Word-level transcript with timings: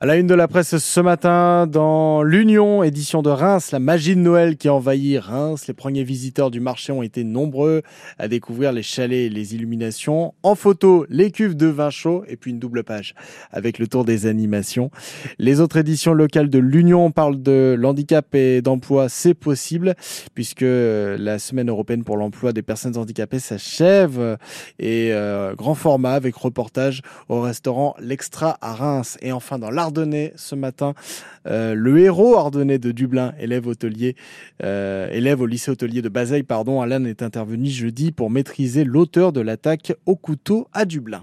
À 0.00 0.06
la 0.06 0.14
une 0.14 0.28
de 0.28 0.34
la 0.34 0.46
presse 0.46 0.78
ce 0.78 1.00
matin, 1.00 1.66
dans 1.66 2.22
l'Union, 2.22 2.84
édition 2.84 3.20
de 3.20 3.30
Reims, 3.30 3.72
la 3.72 3.80
magie 3.80 4.14
de 4.14 4.20
Noël 4.20 4.56
qui 4.56 4.68
envahit 4.68 5.18
Reims. 5.18 5.66
Les 5.66 5.74
premiers 5.74 6.04
visiteurs 6.04 6.52
du 6.52 6.60
marché 6.60 6.92
ont 6.92 7.02
été 7.02 7.24
nombreux 7.24 7.82
à 8.16 8.28
découvrir 8.28 8.70
les 8.70 8.84
chalets 8.84 9.26
et 9.26 9.28
les 9.28 9.56
illuminations. 9.56 10.34
En 10.44 10.54
photo, 10.54 11.04
les 11.08 11.32
cuves 11.32 11.56
de 11.56 11.66
vin 11.66 11.90
chaud 11.90 12.22
et 12.28 12.36
puis 12.36 12.52
une 12.52 12.60
double 12.60 12.84
page 12.84 13.16
avec 13.50 13.80
le 13.80 13.88
tour 13.88 14.04
des 14.04 14.26
animations. 14.26 14.92
Les 15.40 15.60
autres 15.60 15.78
éditions 15.78 16.14
locales 16.14 16.48
de 16.48 16.60
l'Union 16.60 17.10
parlent 17.10 17.42
de 17.42 17.74
l'handicap 17.76 18.32
et 18.36 18.62
d'emploi. 18.62 19.08
C'est 19.08 19.34
possible 19.34 19.96
puisque 20.32 20.60
la 20.60 21.40
semaine 21.40 21.70
européenne 21.70 22.04
pour 22.04 22.16
l'emploi 22.16 22.52
des 22.52 22.62
personnes 22.62 22.96
handicapées 22.96 23.40
s'achève 23.40 24.38
et 24.78 25.08
euh, 25.10 25.56
grand 25.56 25.74
format 25.74 26.12
avec 26.12 26.36
reportage 26.36 27.02
au 27.28 27.40
restaurant 27.40 27.96
L'Extra 27.98 28.58
à 28.60 28.74
Reims. 28.74 29.18
Et 29.22 29.32
enfin, 29.32 29.58
dans 29.58 29.72
l'art 29.72 29.87
ardennais 29.88 30.32
ce 30.36 30.54
matin. 30.54 30.94
Euh, 31.46 31.74
le 31.74 31.98
héros 31.98 32.36
ardennais 32.36 32.78
de 32.78 32.92
Dublin, 32.92 33.32
élève 33.40 33.66
hôtelier, 33.66 34.16
euh, 34.62 35.08
élève 35.10 35.40
au 35.40 35.46
lycée 35.46 35.70
hôtelier 35.70 36.02
de 36.02 36.10
Bazeille, 36.10 36.42
pardon, 36.42 36.80
Alain 36.80 37.04
est 37.04 37.22
intervenu 37.22 37.68
jeudi 37.68 38.12
pour 38.12 38.30
maîtriser 38.30 38.84
l'auteur 38.84 39.32
de 39.32 39.40
l'attaque 39.40 39.94
au 40.04 40.14
couteau 40.14 40.68
à 40.72 40.84
Dublin. 40.84 41.16